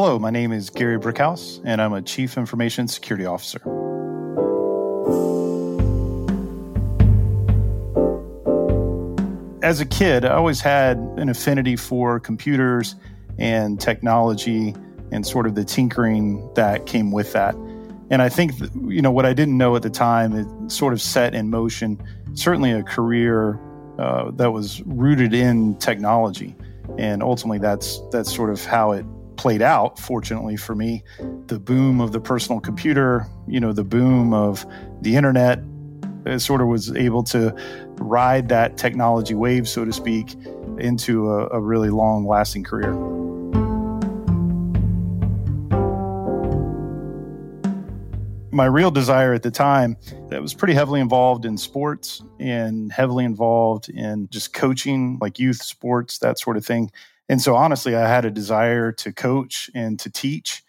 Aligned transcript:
Hello, 0.00 0.16
my 0.16 0.30
name 0.30 0.52
is 0.52 0.70
Gary 0.70 0.96
Brickhouse, 0.96 1.60
and 1.64 1.82
I'm 1.82 1.92
a 1.92 2.00
Chief 2.00 2.38
Information 2.38 2.86
Security 2.86 3.26
Officer. 3.26 3.58
As 9.60 9.80
a 9.80 9.84
kid, 9.84 10.24
I 10.24 10.34
always 10.34 10.60
had 10.60 10.98
an 11.16 11.28
affinity 11.28 11.74
for 11.74 12.20
computers 12.20 12.94
and 13.40 13.80
technology 13.80 14.72
and 15.10 15.26
sort 15.26 15.48
of 15.48 15.56
the 15.56 15.64
tinkering 15.64 16.48
that 16.54 16.86
came 16.86 17.10
with 17.10 17.32
that. 17.32 17.56
And 18.08 18.22
I 18.22 18.28
think, 18.28 18.52
you 18.86 19.02
know, 19.02 19.10
what 19.10 19.26
I 19.26 19.32
didn't 19.32 19.58
know 19.58 19.74
at 19.74 19.82
the 19.82 19.90
time, 19.90 20.32
it 20.32 20.70
sort 20.70 20.92
of 20.92 21.02
set 21.02 21.34
in 21.34 21.50
motion 21.50 22.00
certainly 22.34 22.70
a 22.70 22.84
career 22.84 23.58
uh, 23.98 24.30
that 24.36 24.52
was 24.52 24.80
rooted 24.86 25.34
in 25.34 25.76
technology. 25.78 26.54
And 26.98 27.20
ultimately, 27.20 27.58
that's 27.58 28.00
that's 28.12 28.32
sort 28.32 28.50
of 28.50 28.64
how 28.64 28.92
it 28.92 29.04
played 29.38 29.62
out, 29.62 29.98
fortunately 29.98 30.56
for 30.56 30.74
me. 30.74 31.02
The 31.46 31.58
boom 31.58 32.00
of 32.00 32.12
the 32.12 32.20
personal 32.20 32.60
computer, 32.60 33.26
you 33.46 33.60
know, 33.60 33.72
the 33.72 33.84
boom 33.84 34.34
of 34.34 34.66
the 35.00 35.16
internet, 35.16 35.60
it 36.26 36.40
sort 36.40 36.60
of 36.60 36.66
was 36.66 36.92
able 36.94 37.22
to 37.24 37.54
ride 37.96 38.48
that 38.50 38.76
technology 38.76 39.34
wave, 39.34 39.68
so 39.68 39.84
to 39.84 39.92
speak, 39.92 40.36
into 40.78 41.30
a, 41.30 41.48
a 41.48 41.60
really 41.60 41.90
long 41.90 42.26
lasting 42.26 42.64
career. 42.64 42.92
my 48.50 48.64
real 48.64 48.90
desire 48.90 49.34
at 49.34 49.44
the 49.44 49.52
time 49.52 49.96
that 50.30 50.42
was 50.42 50.52
pretty 50.52 50.74
heavily 50.74 51.00
involved 51.00 51.44
in 51.44 51.56
sports 51.56 52.24
and 52.40 52.90
heavily 52.90 53.24
involved 53.24 53.88
in 53.88 54.28
just 54.30 54.52
coaching 54.52 55.16
like 55.20 55.38
youth 55.38 55.62
sports 55.62 56.18
that 56.18 56.40
sort 56.40 56.56
of 56.56 56.66
thing 56.66 56.90
and 57.28 57.40
so 57.40 57.54
honestly, 57.54 57.94
I 57.94 58.08
had 58.08 58.24
a 58.24 58.30
desire 58.30 58.92
to 58.92 59.12
coach 59.12 59.70
and 59.74 59.98
to 60.00 60.10
teach, 60.10 60.62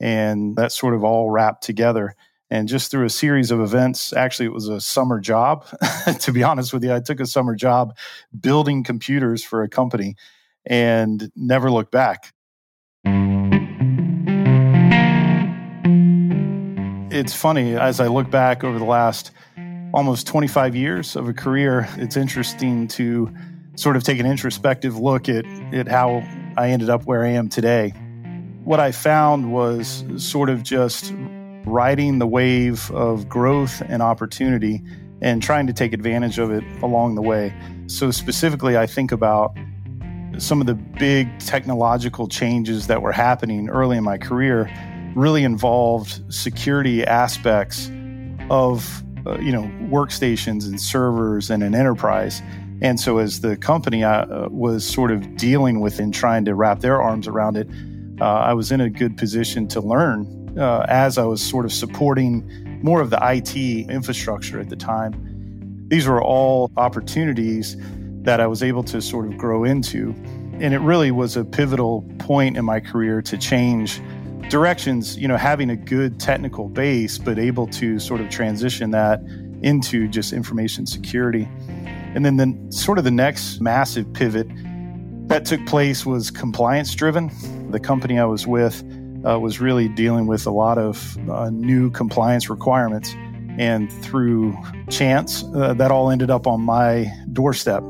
and 0.00 0.56
that 0.56 0.72
sort 0.72 0.94
of 0.94 1.04
all 1.04 1.30
wrapped 1.30 1.62
together. 1.62 2.14
And 2.48 2.68
just 2.68 2.90
through 2.90 3.04
a 3.04 3.10
series 3.10 3.50
of 3.50 3.60
events, 3.60 4.12
actually, 4.12 4.46
it 4.46 4.52
was 4.52 4.68
a 4.68 4.80
summer 4.80 5.20
job. 5.20 5.66
to 6.20 6.32
be 6.32 6.42
honest 6.42 6.72
with 6.72 6.84
you, 6.84 6.94
I 6.94 7.00
took 7.00 7.20
a 7.20 7.26
summer 7.26 7.56
job 7.56 7.96
building 8.38 8.84
computers 8.84 9.42
for 9.42 9.62
a 9.62 9.68
company 9.68 10.14
and 10.64 11.30
never 11.34 11.70
looked 11.70 11.90
back. 11.90 12.32
It's 17.10 17.34
funny, 17.34 17.74
as 17.76 17.98
I 17.98 18.06
look 18.06 18.30
back 18.30 18.62
over 18.62 18.78
the 18.78 18.84
last 18.84 19.32
almost 19.92 20.26
25 20.26 20.76
years 20.76 21.16
of 21.16 21.28
a 21.28 21.32
career, 21.32 21.88
it's 21.96 22.16
interesting 22.16 22.86
to 22.88 23.32
sort 23.76 23.96
of 23.96 24.02
take 24.02 24.18
an 24.18 24.26
introspective 24.26 24.98
look 24.98 25.28
at, 25.28 25.44
at 25.72 25.86
how 25.86 26.22
I 26.56 26.70
ended 26.70 26.90
up 26.90 27.04
where 27.04 27.24
I 27.24 27.28
am 27.28 27.48
today. 27.48 27.90
What 28.64 28.80
I 28.80 28.90
found 28.90 29.52
was 29.52 30.04
sort 30.16 30.50
of 30.50 30.62
just 30.62 31.14
riding 31.66 32.18
the 32.18 32.26
wave 32.26 32.90
of 32.90 33.28
growth 33.28 33.82
and 33.82 34.02
opportunity 34.02 34.82
and 35.20 35.42
trying 35.42 35.66
to 35.66 35.72
take 35.72 35.92
advantage 35.92 36.38
of 36.38 36.50
it 36.50 36.64
along 36.82 37.14
the 37.14 37.22
way. 37.22 37.54
So, 37.86 38.10
specifically, 38.10 38.76
I 38.76 38.86
think 38.86 39.12
about 39.12 39.56
some 40.38 40.60
of 40.60 40.66
the 40.66 40.74
big 40.74 41.38
technological 41.38 42.28
changes 42.28 42.88
that 42.88 43.02
were 43.02 43.12
happening 43.12 43.68
early 43.68 43.96
in 43.96 44.04
my 44.04 44.18
career 44.18 44.70
really 45.14 45.44
involved 45.44 46.20
security 46.32 47.04
aspects 47.04 47.90
of 48.50 49.02
uh, 49.26 49.38
you 49.38 49.50
know 49.50 49.62
workstations 49.88 50.66
and 50.66 50.80
servers 50.80 51.50
and 51.50 51.62
an 51.62 51.74
enterprise 51.74 52.42
and 52.82 53.00
so, 53.00 53.18
as 53.18 53.40
the 53.40 53.56
company 53.56 54.04
I, 54.04 54.20
uh, 54.20 54.48
was 54.50 54.84
sort 54.84 55.10
of 55.10 55.36
dealing 55.36 55.80
with 55.80 55.98
and 55.98 56.12
trying 56.12 56.44
to 56.44 56.54
wrap 56.54 56.80
their 56.80 57.00
arms 57.00 57.26
around 57.26 57.56
it, 57.56 57.68
uh, 58.20 58.24
I 58.24 58.54
was 58.54 58.70
in 58.70 58.80
a 58.80 58.90
good 58.90 59.16
position 59.16 59.66
to 59.68 59.80
learn 59.80 60.58
uh, 60.58 60.84
as 60.88 61.18
I 61.18 61.24
was 61.24 61.42
sort 61.42 61.64
of 61.64 61.72
supporting 61.72 62.48
more 62.82 63.00
of 63.00 63.10
the 63.10 63.18
IT 63.22 63.56
infrastructure 63.90 64.60
at 64.60 64.68
the 64.68 64.76
time. 64.76 65.12
These 65.88 66.06
were 66.06 66.22
all 66.22 66.70
opportunities 66.76 67.76
that 68.22 68.40
I 68.40 68.46
was 68.46 68.62
able 68.62 68.82
to 68.84 69.00
sort 69.00 69.26
of 69.26 69.38
grow 69.38 69.64
into. 69.64 70.14
And 70.58 70.74
it 70.74 70.80
really 70.80 71.10
was 71.10 71.36
a 71.36 71.44
pivotal 71.44 72.02
point 72.18 72.56
in 72.56 72.64
my 72.64 72.80
career 72.80 73.22
to 73.22 73.38
change 73.38 74.00
directions, 74.48 75.16
you 75.16 75.28
know, 75.28 75.36
having 75.36 75.70
a 75.70 75.76
good 75.76 76.18
technical 76.18 76.68
base, 76.68 77.18
but 77.18 77.38
able 77.38 77.66
to 77.68 77.98
sort 77.98 78.20
of 78.20 78.30
transition 78.30 78.90
that 78.90 79.20
into 79.62 80.08
just 80.08 80.32
information 80.32 80.86
security. 80.86 81.48
And 82.16 82.24
then 82.24 82.38
the 82.38 82.72
sort 82.72 82.96
of 82.96 83.04
the 83.04 83.10
next 83.10 83.60
massive 83.60 84.10
pivot 84.14 84.48
that 85.28 85.44
took 85.44 85.66
place 85.66 86.06
was 86.06 86.30
compliance 86.30 86.94
driven. 86.94 87.30
The 87.70 87.78
company 87.78 88.18
I 88.18 88.24
was 88.24 88.46
with 88.46 88.82
uh, 89.26 89.38
was 89.38 89.60
really 89.60 89.90
dealing 89.90 90.26
with 90.26 90.46
a 90.46 90.50
lot 90.50 90.78
of 90.78 91.18
uh, 91.28 91.50
new 91.50 91.90
compliance 91.90 92.48
requirements. 92.48 93.14
And 93.58 93.92
through 94.02 94.56
chance, 94.88 95.44
uh, 95.54 95.74
that 95.74 95.90
all 95.90 96.10
ended 96.10 96.30
up 96.30 96.46
on 96.46 96.62
my 96.62 97.12
doorstep. 97.34 97.82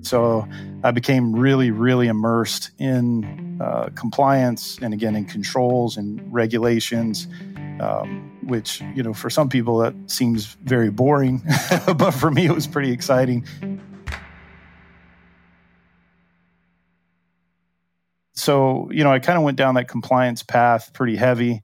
So 0.00 0.48
I 0.82 0.90
became 0.90 1.36
really, 1.36 1.70
really 1.70 2.08
immersed 2.08 2.70
in 2.78 3.58
uh, 3.60 3.90
compliance 3.94 4.78
and 4.80 4.94
again 4.94 5.14
in 5.14 5.26
controls 5.26 5.98
and 5.98 6.22
regulations 6.32 7.28
um, 7.80 8.37
which 8.48 8.80
you 8.94 9.02
know 9.02 9.12
for 9.12 9.30
some 9.30 9.48
people 9.48 9.78
that 9.78 9.94
seems 10.06 10.56
very 10.64 10.90
boring, 10.90 11.42
but 11.96 12.12
for 12.12 12.30
me 12.30 12.46
it 12.46 12.52
was 12.52 12.66
pretty 12.66 12.90
exciting. 12.90 13.46
So 18.32 18.90
you 18.90 19.04
know 19.04 19.12
I 19.12 19.18
kind 19.18 19.38
of 19.38 19.44
went 19.44 19.58
down 19.58 19.74
that 19.74 19.88
compliance 19.88 20.42
path 20.42 20.92
pretty 20.94 21.16
heavy. 21.16 21.62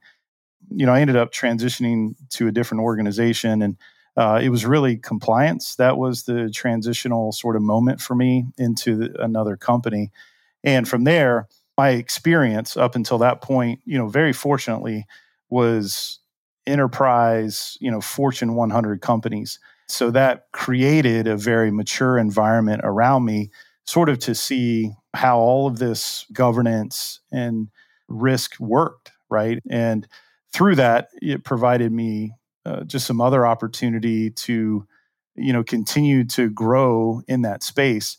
You 0.70 0.86
know 0.86 0.92
I 0.92 1.00
ended 1.00 1.16
up 1.16 1.32
transitioning 1.32 2.14
to 2.30 2.48
a 2.48 2.52
different 2.52 2.82
organization 2.82 3.62
and. 3.62 3.76
Uh, 4.16 4.38
it 4.40 4.48
was 4.48 4.64
really 4.64 4.96
compliance 4.96 5.74
that 5.74 5.98
was 5.98 6.22
the 6.22 6.48
transitional 6.48 7.32
sort 7.32 7.56
of 7.56 7.62
moment 7.62 8.00
for 8.00 8.14
me 8.14 8.46
into 8.56 8.94
the, 8.94 9.20
another 9.20 9.56
company 9.56 10.12
and 10.62 10.88
from 10.88 11.02
there 11.02 11.48
my 11.76 11.90
experience 11.90 12.76
up 12.76 12.94
until 12.94 13.18
that 13.18 13.40
point 13.40 13.80
you 13.84 13.98
know 13.98 14.06
very 14.06 14.32
fortunately 14.32 15.04
was 15.50 16.20
enterprise, 16.66 17.76
you 17.80 17.90
know, 17.90 18.00
Fortune 18.00 18.54
100 18.54 19.00
companies. 19.00 19.58
So 19.88 20.10
that 20.10 20.46
created 20.52 21.26
a 21.26 21.36
very 21.36 21.70
mature 21.70 22.18
environment 22.18 22.80
around 22.84 23.24
me, 23.24 23.50
sort 23.86 24.08
of 24.08 24.18
to 24.20 24.34
see 24.34 24.92
how 25.14 25.38
all 25.38 25.66
of 25.66 25.78
this 25.78 26.26
governance 26.32 27.20
and 27.30 27.68
risk 28.08 28.58
worked. 28.58 29.12
right? 29.30 29.60
And 29.68 30.06
through 30.52 30.76
that, 30.76 31.08
it 31.20 31.44
provided 31.44 31.92
me 31.92 32.32
uh, 32.64 32.84
just 32.84 33.06
some 33.06 33.20
other 33.20 33.46
opportunity 33.46 34.30
to, 34.30 34.86
you 35.34 35.52
know, 35.52 35.64
continue 35.64 36.24
to 36.24 36.48
grow 36.48 37.20
in 37.28 37.42
that 37.42 37.62
space. 37.62 38.16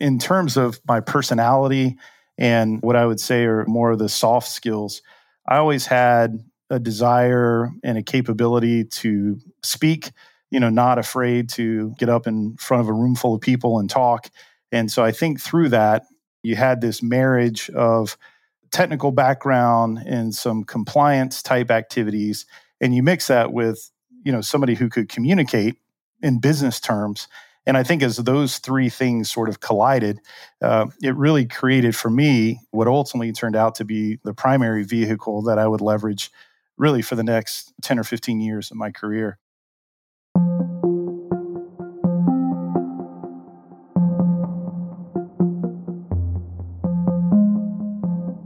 In 0.00 0.18
terms 0.18 0.56
of 0.56 0.80
my 0.86 1.00
personality 1.00 1.96
and 2.38 2.80
what 2.82 2.96
I 2.96 3.04
would 3.06 3.20
say 3.20 3.44
are 3.44 3.64
more 3.66 3.90
of 3.90 3.98
the 3.98 4.08
soft 4.08 4.48
skills, 4.48 5.02
I 5.46 5.56
always 5.56 5.86
had 5.86 6.38
a 6.72 6.78
desire 6.78 7.70
and 7.84 7.98
a 7.98 8.02
capability 8.02 8.84
to 8.84 9.38
speak, 9.62 10.10
you 10.50 10.58
know, 10.58 10.70
not 10.70 10.98
afraid 10.98 11.48
to 11.50 11.94
get 11.98 12.08
up 12.08 12.26
in 12.26 12.56
front 12.56 12.80
of 12.80 12.88
a 12.88 12.92
room 12.92 13.14
full 13.14 13.34
of 13.34 13.40
people 13.40 13.78
and 13.78 13.90
talk. 13.90 14.30
And 14.72 14.90
so 14.90 15.04
I 15.04 15.12
think 15.12 15.40
through 15.40 15.68
that, 15.68 16.04
you 16.42 16.56
had 16.56 16.80
this 16.80 17.02
marriage 17.02 17.70
of 17.70 18.16
technical 18.70 19.12
background 19.12 19.98
and 20.06 20.34
some 20.34 20.64
compliance 20.64 21.42
type 21.42 21.70
activities 21.70 22.46
and 22.80 22.94
you 22.94 23.02
mix 23.02 23.26
that 23.28 23.52
with 23.52 23.90
you 24.24 24.32
know 24.32 24.40
somebody 24.40 24.74
who 24.74 24.88
could 24.88 25.10
communicate 25.10 25.76
in 26.22 26.40
business 26.40 26.80
terms 26.80 27.28
and 27.66 27.76
i 27.76 27.82
think 27.82 28.02
as 28.02 28.16
those 28.16 28.58
three 28.58 28.88
things 28.88 29.30
sort 29.30 29.50
of 29.50 29.60
collided 29.60 30.18
uh, 30.62 30.86
it 31.02 31.14
really 31.16 31.44
created 31.44 31.94
for 31.94 32.08
me 32.08 32.60
what 32.70 32.88
ultimately 32.88 33.30
turned 33.30 33.56
out 33.56 33.74
to 33.74 33.84
be 33.84 34.18
the 34.24 34.32
primary 34.32 34.84
vehicle 34.84 35.42
that 35.42 35.58
i 35.58 35.66
would 35.66 35.82
leverage 35.82 36.30
really 36.76 37.02
for 37.02 37.14
the 37.14 37.24
next 37.24 37.72
10 37.82 37.98
or 37.98 38.04
15 38.04 38.40
years 38.40 38.70
of 38.70 38.76
my 38.76 38.90
career 38.90 39.38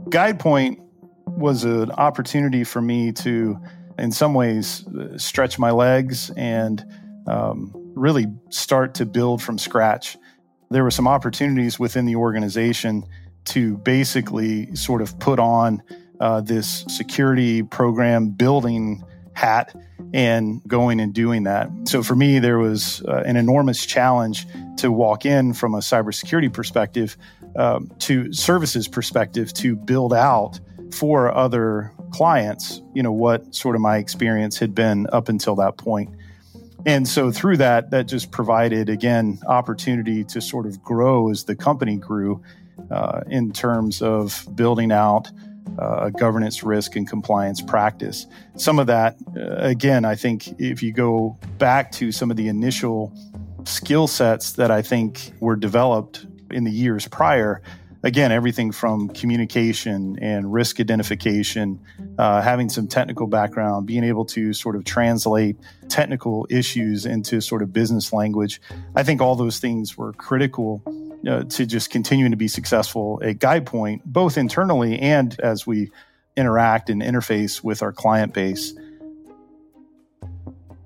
GuidePoint 0.09 0.79
was 1.25 1.63
an 1.63 1.91
opportunity 1.91 2.63
for 2.63 2.81
me 2.81 3.11
to, 3.11 3.59
in 3.99 4.11
some 4.11 4.33
ways, 4.33 4.85
stretch 5.17 5.59
my 5.59 5.71
legs 5.71 6.31
and 6.31 6.83
um, 7.27 7.71
really 7.93 8.25
start 8.49 8.95
to 8.95 9.05
build 9.05 9.41
from 9.41 9.57
scratch. 9.57 10.17
There 10.71 10.83
were 10.83 10.91
some 10.91 11.07
opportunities 11.07 11.77
within 11.77 12.05
the 12.05 12.15
organization 12.15 13.03
to 13.45 13.77
basically 13.77 14.73
sort 14.75 15.01
of 15.01 15.19
put 15.19 15.39
on 15.39 15.83
uh, 16.19 16.41
this 16.41 16.83
security 16.87 17.63
program 17.63 18.29
building 18.29 19.03
hat 19.33 19.75
and 20.13 20.61
going 20.67 20.99
and 20.99 21.13
doing 21.13 21.43
that. 21.43 21.69
So 21.85 22.01
for 22.01 22.15
me, 22.15 22.39
there 22.39 22.57
was 22.57 23.03
uh, 23.07 23.23
an 23.25 23.35
enormous 23.35 23.85
challenge 23.85 24.47
to 24.77 24.91
walk 24.91 25.25
in 25.25 25.53
from 25.53 25.75
a 25.75 25.79
cybersecurity 25.79 26.51
perspective 26.51 27.17
um, 27.55 27.91
to 27.99 28.31
services 28.33 28.87
perspective 28.87 29.53
to 29.53 29.75
build 29.75 30.13
out 30.13 30.59
for 30.91 31.33
other 31.33 31.91
clients, 32.11 32.81
you 32.93 33.03
know, 33.03 33.11
what 33.11 33.53
sort 33.53 33.75
of 33.75 33.81
my 33.81 33.97
experience 33.97 34.57
had 34.57 34.73
been 34.73 35.07
up 35.11 35.29
until 35.29 35.55
that 35.55 35.77
point. 35.77 36.09
And 36.85 37.07
so 37.07 37.31
through 37.31 37.57
that, 37.57 37.91
that 37.91 38.07
just 38.07 38.31
provided, 38.31 38.87
again, 38.87 39.39
opportunity 39.45 40.23
to 40.25 40.39
sort 40.39 40.65
of 40.65 40.81
grow 40.81 41.29
as 41.29 41.43
the 41.43 41.55
company 41.55 41.97
grew 41.97 42.41
uh, 42.91 43.21
in 43.27 43.51
terms 43.51 44.01
of 44.01 44.47
building 44.55 44.91
out 44.91 45.29
uh, 45.79 46.05
a 46.05 46.11
governance 46.11 46.63
risk 46.63 46.95
and 46.95 47.07
compliance 47.07 47.61
practice. 47.61 48.25
Some 48.55 48.79
of 48.79 48.87
that, 48.87 49.15
uh, 49.35 49.55
again, 49.57 50.05
I 50.05 50.15
think 50.15 50.59
if 50.59 50.81
you 50.81 50.91
go 50.91 51.37
back 51.57 51.91
to 51.93 52.11
some 52.11 52.31
of 52.31 52.37
the 52.37 52.47
initial 52.47 53.13
skill 53.65 54.07
sets 54.07 54.53
that 54.53 54.71
I 54.71 54.81
think 54.81 55.33
were 55.39 55.55
developed 55.55 56.25
in 56.51 56.63
the 56.63 56.71
years 56.71 57.07
prior, 57.07 57.61
again, 58.03 58.31
everything 58.31 58.71
from 58.71 59.09
communication 59.09 60.17
and 60.21 60.51
risk 60.51 60.79
identification, 60.79 61.79
uh, 62.17 62.41
having 62.41 62.69
some 62.69 62.87
technical 62.87 63.27
background, 63.27 63.85
being 63.85 64.03
able 64.03 64.25
to 64.25 64.53
sort 64.53 64.75
of 64.75 64.85
translate 64.85 65.57
technical 65.89 66.47
issues 66.49 67.05
into 67.05 67.41
sort 67.41 67.61
of 67.61 67.73
business 67.73 68.13
language. 68.13 68.61
I 68.95 69.03
think 69.03 69.21
all 69.21 69.35
those 69.35 69.59
things 69.59 69.97
were 69.97 70.13
critical 70.13 70.81
uh, 71.27 71.43
to 71.43 71.65
just 71.65 71.89
continuing 71.89 72.31
to 72.31 72.37
be 72.37 72.47
successful 72.47 73.19
at 73.23 73.39
GuidePoint, 73.39 74.01
both 74.05 74.37
internally 74.37 74.99
and 74.99 75.39
as 75.39 75.65
we 75.65 75.91
interact 76.35 76.89
and 76.89 77.01
interface 77.01 77.63
with 77.63 77.81
our 77.81 77.91
client 77.91 78.33
base. 78.33 78.73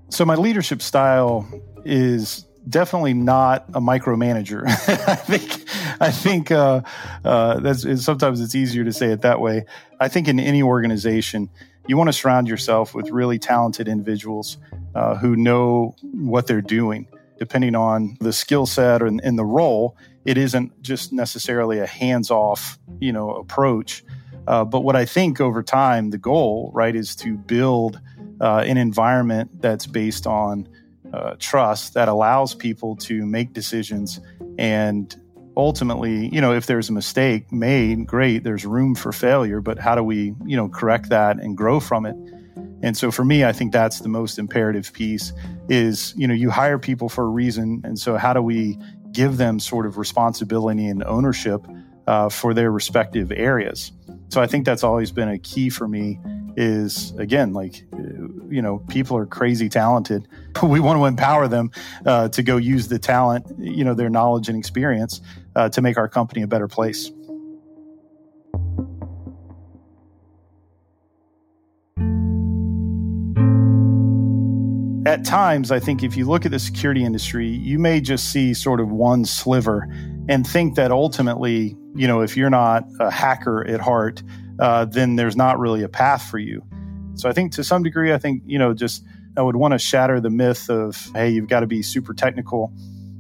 So, 0.10 0.26
my 0.26 0.36
leadership 0.36 0.82
style 0.82 1.48
is 1.86 2.46
definitely 2.68 3.14
not 3.14 3.66
a 3.74 3.82
micromanager. 3.82 4.64
I 5.08 5.16
think 5.16 5.62
I 6.02 6.12
think 6.12 6.52
uh, 6.52 6.82
uh, 7.24 7.60
that's 7.60 8.04
sometimes 8.04 8.42
it's 8.42 8.56
easier 8.56 8.84
to 8.84 8.94
say 8.94 9.12
it 9.12 9.22
that 9.22 9.40
way. 9.40 9.66
I 10.00 10.08
think 10.08 10.28
in 10.28 10.40
any 10.40 10.64
organization, 10.64 11.50
you 11.88 11.98
want 11.98 12.08
to 12.10 12.14
surround 12.14 12.48
yourself 12.48 12.94
with 12.94 13.10
really 13.10 13.40
talented 13.40 13.88
individuals 13.88 14.58
uh, 14.96 15.16
who 15.16 15.36
know 15.36 15.96
what 16.02 16.48
they're 16.48 16.62
doing. 16.62 17.08
Depending 17.40 17.76
on 17.76 18.18
the 18.20 18.32
skill 18.32 18.68
set 18.68 19.02
and, 19.02 19.20
and 19.24 19.38
the 19.38 19.46
role, 19.46 19.98
it 20.26 20.38
isn't 20.38 20.82
just 20.82 21.12
necessarily 21.14 21.80
a 21.80 21.88
hands-off, 21.88 22.78
you 23.00 23.12
know, 23.12 23.32
approach. 23.32 24.04
Uh, 24.48 24.66
but 24.66 24.82
what 24.82 24.96
I 24.96 25.06
think 25.06 25.40
over 25.40 25.64
time, 25.64 26.10
the 26.10 26.18
goal, 26.18 26.72
right, 26.74 26.96
is 26.96 27.16
to 27.18 27.38
build 27.38 28.00
uh, 28.40 28.64
an 28.66 28.78
environment 28.78 29.62
that's 29.62 29.86
based 29.86 30.26
on 30.26 30.68
uh, 31.14 31.36
trust 31.40 31.94
that 31.94 32.08
allows 32.08 32.56
people 32.56 32.96
to 32.96 33.26
make 33.26 33.54
decisions 33.54 34.20
and 34.58 35.16
ultimately 35.58 36.30
you 36.34 36.40
know 36.40 36.54
if 36.54 36.66
there's 36.66 36.90
a 36.90 36.94
mistake 36.94 37.52
made 37.52 38.08
great 38.08 38.44
there's 38.44 38.66
room 38.66 38.96
for 38.96 39.12
failure 39.12 39.60
but 39.60 39.78
how 39.78 39.94
do 39.94 40.04
we 40.04 40.34
you 40.46 40.56
know 40.56 40.70
correct 40.70 41.10
that 41.10 41.38
and 41.38 41.58
grow 41.58 41.80
from 41.80 42.06
it 42.06 42.16
and 42.82 42.96
so 42.96 43.12
for 43.12 43.26
me 43.26 43.44
i 43.44 43.52
think 43.52 43.74
that's 43.74 44.00
the 44.00 44.08
most 44.08 44.40
imperative 44.40 44.94
piece 44.94 45.34
is 45.68 46.14
you 46.16 46.26
know 46.26 46.34
you 46.34 46.50
hire 46.50 46.80
people 46.80 47.10
for 47.10 47.26
a 47.26 47.30
reason 47.30 47.82
and 47.84 48.00
so 48.00 48.16
how 48.16 48.32
do 48.32 48.42
we 48.42 48.78
give 49.12 49.38
them 49.38 49.60
sort 49.60 49.86
of 49.86 49.98
responsibility 49.98 50.88
and 50.88 51.04
ownership 51.04 51.66
uh, 52.08 52.30
for 52.30 52.54
their 52.54 52.72
respective 52.72 53.32
areas. 53.32 53.92
So 54.30 54.42
i 54.42 54.48
think 54.48 54.66
that's 54.66 54.84
always 54.84 55.12
been 55.12 55.30
a 55.30 55.38
key 55.38 55.70
for 55.70 55.88
me 55.88 56.20
is 56.58 57.12
again 57.18 57.54
like 57.54 57.84
you 58.50 58.62
know 58.62 58.80
people 58.90 59.18
are 59.18 59.26
crazy 59.26 59.70
talented. 59.70 60.28
We 60.64 60.80
want 60.80 61.00
to 61.00 61.06
empower 61.06 61.48
them 61.48 61.72
uh, 62.06 62.28
to 62.30 62.44
go 62.44 62.58
use 62.58 62.90
the 62.90 63.00
talent 63.00 63.46
you 63.58 63.84
know 63.84 63.94
their 63.94 64.10
knowledge 64.10 64.50
and 64.50 64.58
experience 64.58 65.22
uh, 65.56 65.70
to 65.70 65.82
make 65.82 65.98
our 65.98 66.10
company 66.10 66.42
a 66.42 66.48
better 66.48 66.68
place 66.68 67.10
at 75.12 75.26
times 75.26 75.72
i 75.72 75.80
think 75.80 76.04
if 76.04 76.16
you 76.16 76.26
look 76.26 76.46
at 76.46 76.52
the 76.52 76.60
security 76.60 77.04
industry 77.04 77.48
you 77.48 77.78
may 77.78 78.00
just 78.00 78.32
see 78.32 78.54
sort 78.54 78.80
of 78.80 78.90
one 78.90 79.26
sliver 79.26 79.88
and 80.30 80.48
think 80.48 80.76
that 80.76 80.92
ultimately 80.92 81.76
you 81.96 82.08
know 82.08 82.22
if 82.22 82.38
you're 82.38 82.50
not 82.50 82.84
a 83.00 83.12
hacker 83.12 83.68
at 83.68 83.80
heart 83.80 84.24
uh, 84.62 84.86
then 84.86 85.16
there's 85.16 85.36
not 85.36 85.60
really 85.60 85.82
a 85.82 85.90
path 85.90 86.30
for 86.30 86.38
you. 86.38 86.64
So 87.16 87.28
I 87.28 87.34
think 87.34 87.52
to 87.54 87.64
some 87.64 87.84
degree, 87.84 88.14
I 88.14 88.18
think, 88.20 88.44
you 88.46 88.60
know, 88.60 88.74
just 88.74 89.04
I 89.36 89.42
would 89.42 89.56
want 89.56 89.74
to 89.74 89.80
shatter 89.80 90.22
the 90.22 90.30
myth 90.30 90.70
of, 90.70 91.10
hey, 91.16 91.30
you've 91.30 91.48
got 91.48 91.62
to 91.62 91.68
be 91.68 91.82
super 91.82 92.14
technical 92.14 92.72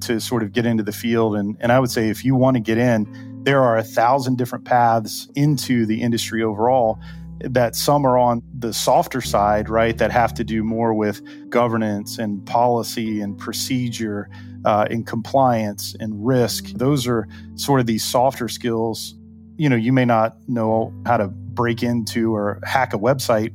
to 0.01 0.19
sort 0.19 0.43
of 0.43 0.53
get 0.53 0.65
into 0.65 0.83
the 0.83 0.91
field. 0.91 1.35
And, 1.35 1.57
and 1.59 1.71
I 1.71 1.79
would 1.79 1.89
say 1.89 2.09
if 2.09 2.23
you 2.23 2.35
want 2.35 2.55
to 2.57 2.61
get 2.61 2.77
in, 2.77 3.41
there 3.43 3.61
are 3.61 3.75
a 3.75 3.83
thousand 3.83 4.37
different 4.37 4.65
paths 4.65 5.27
into 5.35 5.85
the 5.85 6.01
industry 6.01 6.43
overall 6.43 6.99
that 7.43 7.75
some 7.75 8.05
are 8.05 8.17
on 8.17 8.41
the 8.57 8.73
softer 8.73 9.21
side, 9.21 9.69
right, 9.69 9.97
that 9.97 10.11
have 10.11 10.33
to 10.35 10.43
do 10.43 10.63
more 10.63 10.93
with 10.93 11.21
governance 11.49 12.17
and 12.17 12.45
policy 12.45 13.21
and 13.21 13.37
procedure 13.37 14.29
uh, 14.65 14.87
and 14.89 15.07
compliance 15.07 15.95
and 15.99 16.25
risk. 16.25 16.65
Those 16.75 17.07
are 17.07 17.27
sort 17.55 17.79
of 17.79 17.85
these 17.85 18.03
softer 18.03 18.47
skills 18.47 19.15
you 19.57 19.69
know 19.69 19.75
you 19.75 19.93
may 19.93 20.05
not 20.05 20.37
know 20.47 20.91
how 21.05 21.17
to 21.17 21.27
break 21.27 21.83
into 21.83 22.33
or 22.35 22.59
hack 22.63 22.95
a 22.95 22.97
website 22.97 23.51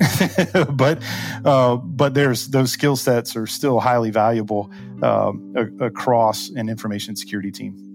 but 0.77 1.03
uh, 1.45 1.77
but 1.77 2.15
there's 2.15 2.49
those 2.49 2.71
skill 2.71 2.95
sets 2.95 3.35
are 3.35 3.47
still 3.47 3.81
highly 3.81 4.11
valuable 4.11 4.71
um, 5.03 5.53
across 5.81 6.49
an 6.51 6.69
information 6.69 7.17
security 7.17 7.51
team 7.51 7.86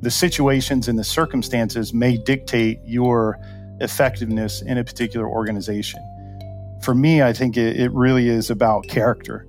the 0.00 0.10
situations 0.10 0.88
and 0.88 0.98
the 0.98 1.04
circumstances 1.04 1.92
may 1.92 2.16
dictate 2.16 2.80
your 2.84 3.38
effectiveness 3.80 4.62
in 4.62 4.78
a 4.78 4.84
particular 4.84 5.28
organization 5.28 6.00
for 6.80 6.94
me, 6.94 7.22
I 7.22 7.32
think 7.32 7.56
it, 7.56 7.78
it 7.78 7.92
really 7.92 8.28
is 8.28 8.50
about 8.50 8.88
character. 8.88 9.46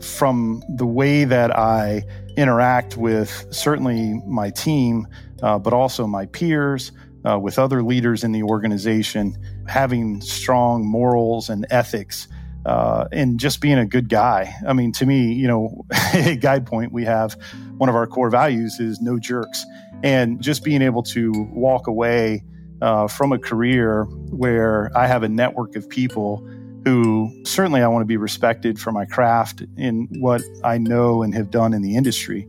From 0.00 0.62
the 0.68 0.86
way 0.86 1.24
that 1.24 1.56
I 1.56 2.02
interact 2.36 2.96
with 2.96 3.46
certainly 3.50 4.20
my 4.26 4.50
team, 4.50 5.06
uh, 5.42 5.58
but 5.58 5.72
also 5.72 6.06
my 6.06 6.26
peers, 6.26 6.92
uh, 7.24 7.38
with 7.38 7.58
other 7.58 7.84
leaders 7.84 8.24
in 8.24 8.32
the 8.32 8.42
organization, 8.42 9.38
having 9.68 10.20
strong 10.20 10.84
morals 10.84 11.48
and 11.48 11.66
ethics 11.70 12.26
uh, 12.66 13.06
and 13.12 13.38
just 13.38 13.60
being 13.60 13.78
a 13.78 13.86
good 13.86 14.08
guy. 14.08 14.52
I 14.66 14.72
mean, 14.72 14.92
to 14.92 15.06
me, 15.06 15.32
you 15.32 15.46
know, 15.46 15.84
at 15.92 16.40
GuidePoint, 16.40 16.90
we 16.90 17.04
have 17.04 17.36
one 17.82 17.88
of 17.88 17.96
our 17.96 18.06
core 18.06 18.30
values 18.30 18.78
is 18.78 19.00
no 19.00 19.18
jerks. 19.18 19.66
And 20.04 20.40
just 20.40 20.62
being 20.62 20.82
able 20.82 21.02
to 21.02 21.32
walk 21.50 21.88
away 21.88 22.44
uh, 22.80 23.08
from 23.08 23.32
a 23.32 23.40
career 23.40 24.04
where 24.30 24.96
I 24.96 25.08
have 25.08 25.24
a 25.24 25.28
network 25.28 25.74
of 25.74 25.88
people 25.88 26.48
who 26.84 27.28
certainly 27.44 27.82
I 27.82 27.88
want 27.88 28.02
to 28.02 28.06
be 28.06 28.16
respected 28.16 28.78
for 28.78 28.92
my 28.92 29.04
craft 29.04 29.64
in 29.76 30.06
what 30.20 30.42
I 30.62 30.78
know 30.78 31.24
and 31.24 31.34
have 31.34 31.50
done 31.50 31.74
in 31.74 31.82
the 31.82 31.96
industry. 31.96 32.46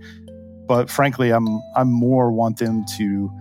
But 0.68 0.88
frankly, 0.92 1.32
I'm 1.32 1.60
I'm 1.76 1.92
more 1.92 2.32
want 2.32 2.60
them 2.60 2.86
to 2.98 3.32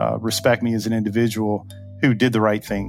uh, 0.00 0.18
respect 0.20 0.62
me 0.62 0.72
as 0.72 0.86
an 0.86 0.94
individual 0.94 1.66
who 2.00 2.14
did 2.14 2.32
the 2.32 2.40
right 2.40 2.64
thing. 2.64 2.88